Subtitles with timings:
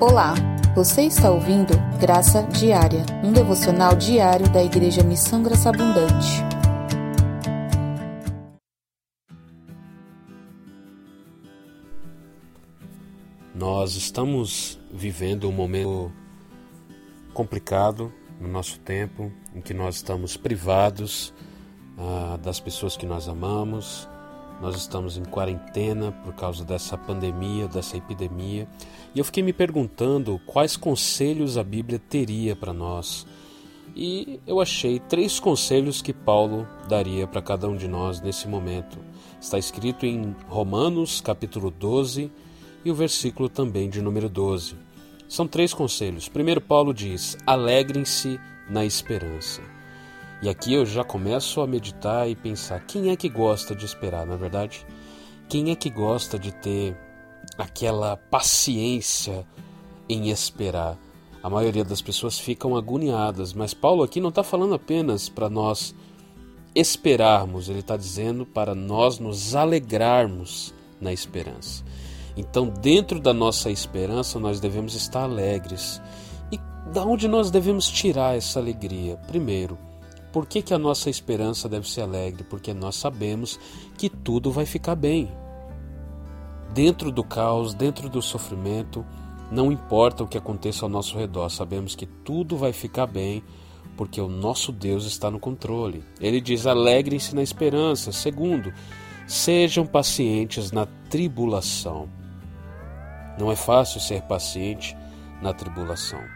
[0.00, 0.34] Olá,
[0.74, 6.42] você está ouvindo Graça Diária, um devocional diário da Igreja Missão Graça Abundante.
[13.54, 16.12] Nós estamos vivendo um momento
[17.32, 21.32] complicado no nosso tempo, em que nós estamos privados
[21.96, 24.08] ah, das pessoas que nós amamos,
[24.60, 28.68] nós estamos em quarentena por causa dessa pandemia, dessa epidemia,
[29.14, 33.26] e eu fiquei me perguntando quais conselhos a Bíblia teria para nós.
[33.96, 38.98] E eu achei três conselhos que Paulo daria para cada um de nós nesse momento.
[39.40, 42.30] Está escrito em Romanos, capítulo 12,
[42.84, 44.76] e o versículo também de número 12.
[45.28, 46.28] São três conselhos.
[46.28, 49.73] Primeiro, Paulo diz: alegrem-se na esperança.
[50.42, 54.26] E aqui eu já começo a meditar e pensar: quem é que gosta de esperar,
[54.26, 54.86] na é verdade?
[55.48, 56.96] Quem é que gosta de ter
[57.56, 59.46] aquela paciência
[60.08, 60.98] em esperar?
[61.42, 65.94] A maioria das pessoas ficam agoniadas, mas Paulo aqui não está falando apenas para nós
[66.74, 71.84] esperarmos, ele está dizendo para nós nos alegrarmos na esperança.
[72.36, 76.02] Então, dentro da nossa esperança, nós devemos estar alegres.
[76.50, 76.58] E
[76.92, 79.16] da onde nós devemos tirar essa alegria?
[79.28, 79.78] Primeiro,
[80.34, 82.42] por que, que a nossa esperança deve ser alegre?
[82.42, 83.56] Porque nós sabemos
[83.96, 85.30] que tudo vai ficar bem.
[86.72, 89.06] Dentro do caos, dentro do sofrimento,
[89.48, 93.44] não importa o que aconteça ao nosso redor, sabemos que tudo vai ficar bem,
[93.96, 96.02] porque o nosso Deus está no controle.
[96.20, 98.10] Ele diz: alegrem-se na esperança.
[98.10, 98.74] Segundo,
[99.28, 102.08] sejam pacientes na tribulação.
[103.38, 104.96] Não é fácil ser paciente
[105.40, 106.33] na tribulação.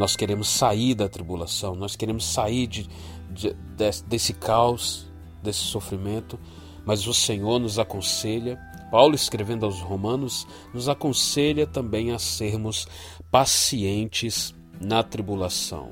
[0.00, 2.88] Nós queremos sair da tribulação, nós queremos sair de,
[3.30, 5.06] de, de, desse caos,
[5.42, 6.40] desse sofrimento,
[6.86, 8.58] mas o Senhor nos aconselha,
[8.90, 12.88] Paulo escrevendo aos Romanos, nos aconselha também a sermos
[13.30, 15.90] pacientes na tribulação.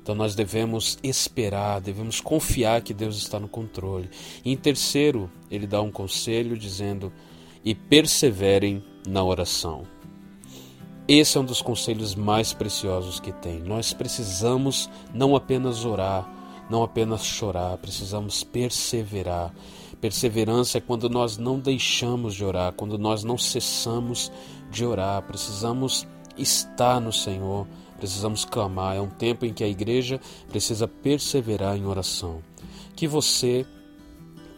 [0.00, 4.08] Então nós devemos esperar, devemos confiar que Deus está no controle.
[4.44, 7.12] E em terceiro, ele dá um conselho dizendo:
[7.64, 9.97] e perseverem na oração.
[11.08, 13.60] Esse é um dos conselhos mais preciosos que tem.
[13.60, 16.28] Nós precisamos não apenas orar,
[16.68, 19.54] não apenas chorar, precisamos perseverar.
[20.02, 24.30] Perseverança é quando nós não deixamos de orar, quando nós não cessamos
[24.70, 25.22] de orar.
[25.22, 27.66] Precisamos estar no Senhor,
[27.96, 28.96] precisamos clamar.
[28.96, 30.20] É um tempo em que a igreja
[30.50, 32.42] precisa perseverar em oração.
[32.94, 33.64] Que você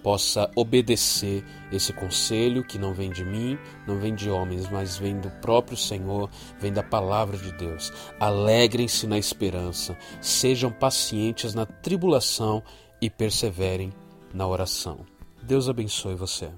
[0.02, 5.18] possa obedecer esse conselho que não vem de mim, não vem de homens, mas vem
[5.18, 7.92] do próprio Senhor, vem da palavra de Deus.
[8.18, 12.62] Alegrem-se na esperança, sejam pacientes na tribulação
[13.00, 13.92] e perseverem
[14.32, 15.00] na oração.
[15.42, 16.50] Deus abençoe você.